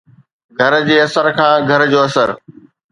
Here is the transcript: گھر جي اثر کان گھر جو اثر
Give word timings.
گھر 0.57 0.73
جي 0.87 0.95
اثر 1.05 1.25
کان 1.37 1.57
گھر 1.69 1.81
جو 1.91 1.99
اثر 2.07 2.29